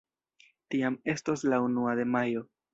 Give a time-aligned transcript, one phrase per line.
[0.75, 2.47] Tiam estos la unua de Majo.